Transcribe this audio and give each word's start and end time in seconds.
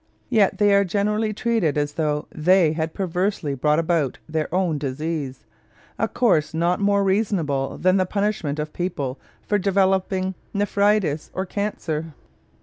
Yet 0.31 0.57
they 0.57 0.73
are 0.73 0.83
generally 0.83 1.31
treated 1.31 1.77
as 1.77 1.93
though 1.93 2.27
they 2.33 2.73
had 2.73 2.95
perversely 2.95 3.53
brought 3.53 3.77
about 3.77 4.17
their 4.27 4.51
own 4.51 4.79
disease, 4.79 5.45
a 5.99 6.07
course 6.07 6.55
not 6.55 6.79
more 6.79 7.03
reasonable 7.03 7.77
than 7.77 7.97
the 7.97 8.07
punishment 8.07 8.57
of 8.57 8.73
people 8.73 9.19
for 9.43 9.59
developing 9.59 10.33
nephritis 10.55 11.29
or 11.35 11.45
cancer. 11.45 12.15